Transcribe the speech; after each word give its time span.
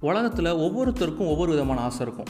உலகத்தில் 0.00 0.46
ஒவ்வொருத்தருக்கும் 0.46 1.30
ஒவ்வொரு 1.32 1.50
விதமான 1.50 1.80
ஆசை 1.80 2.06
இருக்கும். 2.06 2.26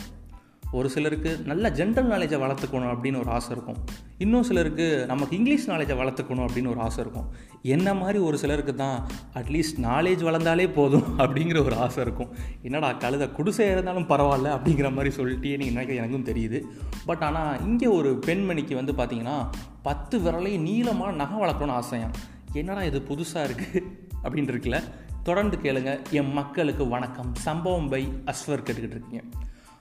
ஒரு 0.72 0.88
சிலருக்கு 0.88 1.42
நல்ல 1.44 1.70
ஜென்ரல் 1.70 2.10
நாலேஜை 2.12 2.38
வளர்த்துக்கணும் 2.42 2.92
அப்படின்னு 2.92 3.18
ஒரு 3.18 3.30
ஆசை 3.30 3.50
இருக்கும். 3.50 3.76
இன்னும் 4.18 4.42
சிலருக்கு 4.42 5.04
நமக்கு 5.06 5.36
இங்கிலீஷ் 5.36 5.68
நாலேஜை 5.70 5.96
வளர்த்துக்கணும் 5.96 6.46
அப்படின்னு 6.46 6.68
ஒரு 6.68 6.80
ஆசை 6.80 7.04
இருக்கும். 7.04 7.32
என்ன 7.62 7.94
மாதிரி 7.94 8.18
ஒரு 8.18 8.38
சிலருக்கு 8.38 8.74
தான் 8.74 9.06
அட்லீஸ்ட் 9.34 9.78
நாலேஜ் 9.82 10.22
வளர்ந்தாலே 10.22 10.72
போதும் 10.72 11.02
அப்படிங்கிற 11.18 11.64
ஒரு 11.64 11.76
ஆசை 11.76 12.02
இருக்கும். 12.02 12.28
என்னடா 12.62 12.92
கழுத 12.92 13.32
குடிசை 13.32 13.66
இருந்தாலும் 13.66 14.08
பரவாயில்ல 14.08 14.54
அப்படிங்கிற 14.56 14.92
மாதிரி 14.92 15.14
சொல்லிட்டு 15.14 15.56
நீங்கள் 15.56 15.82
நினைக்க 15.82 15.94
எனக்கும் 15.94 16.24
தெரியுது. 16.24 16.60
பட் 17.06 17.22
ஆனால் 17.22 17.64
இங்கே 17.64 17.86
ஒரு 17.86 18.20
பெண்மணிக்கு 18.26 18.74
வந்து 18.74 18.92
பார்த்தீங்கன்னா 18.92 19.46
பத்து 19.82 20.18
விரலையும் 20.18 20.60
நீளமாக 20.60 21.12
நகை 21.12 21.38
வளர்க்கணும்னு 21.38 21.82
ஆசையான் 21.82 22.14
என்னடா 22.52 22.82
இது 22.82 23.02
புதுசாக 23.08 23.48
இருக்குது 23.48 23.82
அப்படின்னு 24.22 24.52
இருக்குல்ல? 24.54 24.82
தொடர்ந்து 25.26 25.58
கேளுங்க. 25.62 26.10
என் 26.10 26.32
மக்களுக்கு 26.32 26.88
வணக்கம். 26.88 27.34
சம்பவம் 27.34 27.88
பை 27.88 28.08
அஸ்வர் 28.26 28.62
கேட்டுக்கிட்டு 28.64 28.94
இருக்கீங்க 28.94 29.20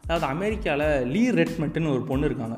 அதாவது 0.04 0.26
அமெரிக்காவில் 0.26 1.06
லீ 1.06 1.30
ரெட்மெண்ட்டுன்னு 1.30 1.92
ஒரு 1.92 2.04
பொண்ணு 2.04 2.26
இருக்காங்க. 2.26 2.58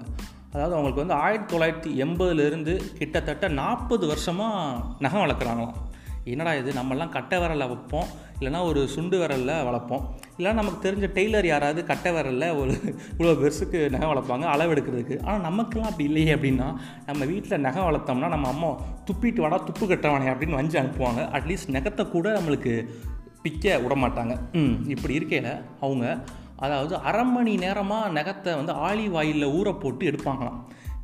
அதாவது 0.53 0.75
அவங்களுக்கு 0.75 1.05
வந்து 1.05 1.13
ஆயிரத்தி 1.13 1.57
தொள்ளாயிரத்தி 1.57 2.05
எண்பதுலேருந்து 2.05 2.73
கிட்டத்தட்ட 2.97 3.47
நாற்பது 3.47 4.07
வருஷமாக 4.07 4.81
நகம் 4.99 5.21
வளர்க்குறாங்களாம். 5.21 5.73
என்னடா 6.33 6.53
இது 6.61 6.71
நம்மெல்லாம் 6.79 7.11
கட்டை 7.15 7.37
விரலில் 7.41 7.69
வைப்போம் 7.71 8.07
இல்லைனா 8.39 8.59
ஒரு 8.69 8.81
சுண்டு 8.95 9.17
விரலில் 9.21 9.53
வளர்ப்போம். 9.67 10.03
இல்லைனா 10.37 10.59
நமக்கு 10.59 10.79
தெரிஞ்ச 10.85 11.07
டெய்லர் 11.17 11.47
யாராவது 11.51 11.81
கட்டை 11.91 12.09
விரலில் 12.15 12.55
ஒரு 12.59 12.73
இவ்வளோ 13.13 13.35
பெருசுக்கு 13.41 13.79
நகை 13.95 14.07
வளர்ப்பாங்க 14.11 14.47
அளவு 14.53 14.73
எடுக்கிறதுக்கு. 14.75 15.15
ஆனால் 15.25 15.45
நமக்கெல்லாம் 15.47 15.91
அப்படி 15.91 16.07
இல்லையே 16.09 16.33
அப்படின்னா 16.35 16.67
நம்ம 17.05 17.25
வீட்டில் 17.33 17.63
நகை 17.67 17.83
வளர்த்தோம்னா 17.89 18.31
நம்ம 18.35 18.49
அம்மா 18.53 18.71
துப்பிட்டு 19.09 19.43
வாடா 19.45 19.59
துப்பு 19.69 19.85
கட்டவானே 19.85 20.31
அப்படின்னு 20.33 20.59
வஞ்சி 20.61 20.79
அனுப்புவாங்க. 20.83 21.23
அட்லீஸ்ட் 21.39 21.75
நகத்தை 21.77 22.05
கூட 22.15 22.27
நம்மளுக்கு 22.39 22.73
பிக்க 23.45 23.81
விட 23.83 23.95
மாட்டாங்க. 24.03 24.35
ம் 24.61 24.75
இப்படி 24.93 25.13
இருக்கையில் 25.19 25.53
அவங்க 25.85 26.05
அதாவது 26.65 26.93
அரை 27.09 27.23
மணி 27.33 27.51
நேரமாக 27.63 28.13
நகத்தை 28.17 28.51
வந்து 28.59 28.73
ஆளி 28.87 29.03
வாயிலில் 29.15 29.53
ஊற 29.57 29.71
போட்டு 29.81 30.03
எடுப்பாங்களாம். 30.11 30.59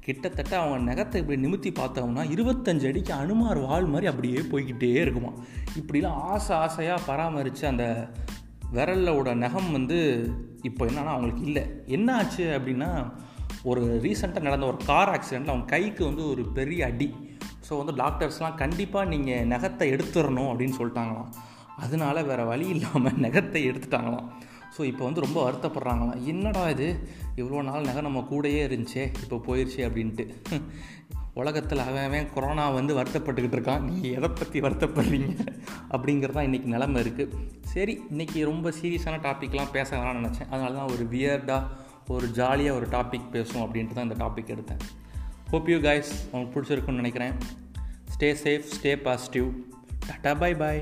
கிட்டத்தட்ட 0.06 0.54
அவங்க 0.60 0.78
நகத்தை 0.90 1.18
இப்படி 1.22 1.38
நிமித்தி 1.46 1.70
பார்த்தோம்னா 1.80 2.24
இருபத்தஞ்சு 2.36 2.88
அடிக்கு 2.90 3.14
அனுமார் 3.14 3.60
வாழ் 3.68 3.92
மாதிரி 3.94 4.10
அப்படியே 4.12 4.42
போய்கிட்டே 4.52 4.92
இருக்குமா. 5.04 5.32
இப்படிலாம் 5.80 6.18
ஆசை 6.34 6.54
ஆசையாக 6.64 7.06
பராமரித்து 7.10 7.66
அந்த 7.72 7.86
விரலோட 8.76 9.30
நகம் 9.46 9.70
வந்து 9.72 9.98
இப்போ 10.70 10.84
என்னன்னா 10.86 11.14
அவங்களுக்கு 11.16 11.44
இல்லை. 11.50 11.64
என்ன 11.98 12.08
ஆச்சு 12.20 12.46
அப்படின்னா 12.58 12.90
ஒரு 13.72 13.84
ரீசெண்டாக 14.06 14.48
நடந்த 14.48 14.66
ஒரு 14.72 14.80
கார் 14.90 15.12
ஆக்சிடெண்ட்டில் 15.16 15.54
அவங்க 15.54 15.68
கைக்கு 15.74 16.04
வந்து 16.10 16.24
ஒரு 16.32 16.44
பெரிய 16.58 16.86
அடி. 16.86 17.10
ஸோ 17.68 17.74
வந்து 17.82 17.94
டாக்டர்ஸ்லாம் 18.04 18.62
கண்டிப்பாக 18.62 19.12
நீங்கள் 19.12 19.50
நகத்தை 19.54 19.86
எடுத்துடணும் 19.96 20.50
அப்படின்னு 20.52 20.78
சொல்லிட்டாங்களாம். 20.80 21.30
அதனால 21.84 22.24
வேறு 22.30 22.44
வழி 22.52 22.66
இல்லாமல் 22.76 23.22
நகத்தை 23.26 23.62
எடுத்துட்டாங்களாம். 23.70 24.28
ஸோ 24.78 24.84
இப்போ 24.84 25.04
வந்து 25.04 25.22
ரொம்ப 25.22 25.40
வருத்தப்படுறாங்களாம். 25.46 26.22
என்னடா 26.24 26.70
இது? 26.70 26.88
இவ்வளோ 27.36 27.64
நாள் 27.64 27.84
நகை 27.84 28.02
நம்ம 28.02 28.22
கூடயே 28.32 28.62
இருந்துச்சே 28.68 29.04
இப்போ 29.24 29.38
போயிடுச்சு 29.48 29.82
அப்படின்ட்டு. 29.88 30.26
உலகத்தில் 31.34 31.80
அவன் 31.80 32.04
அவன் 32.04 32.28
கொரோனா 32.34 32.70
வந்து 32.70 32.94
வருத்தப்பட்டுக்கிட்டு 33.00 33.58
இருக்கான். 33.58 33.84
நீ 33.90 34.10
எதை 34.10 34.30
பற்றி 34.30 34.60
வருத்தப்படுறீங்க? 34.60 35.32
அப்படிங்கிறது 35.92 36.38
தான் 36.38 36.48
இன்றைக்கி 36.50 36.70
நிலமை 36.76 37.04
இருக்குது 37.04 37.40
சரி 37.74 38.02
இன்றைக்கி 38.12 38.44
ரொம்ப 38.44 38.74
சீரியஸான 38.82 39.20
டாப்பிக்லாம் 39.28 39.72
பேச 39.72 39.90
வேணாம்னு 39.98 40.22
நினச்சேன். 40.22 40.50
அதனால 40.50 40.74
தான் 40.74 40.92
ஒரு 40.92 41.06
வியர்டாக 41.14 41.64
ஒரு 42.08 42.28
ஜாலியாக 42.28 42.78
ஒரு 42.78 42.88
டாபிக் 42.88 43.30
பேசும் 43.32 43.62
அப்படின்ட்டு 43.62 43.94
தான் 43.94 44.08
இந்த 44.10 44.18
டாபிக் 44.26 44.54
எடுத்தேன். 44.56 44.84
ஹோப் 45.52 45.70
யூ 45.70 45.78
கைஸ் 45.78 46.12
உங்களுக்கு 46.32 46.56
பிடிச்சிருக்குன்னு 46.56 47.02
நினைக்கிறேன். 47.04 47.36
Stay 48.16 48.32
safe 48.44 48.68
stay 48.76 48.94
positive 49.08 49.48
tata 50.10 50.40
bye 50.40 50.54
bye 50.56 50.82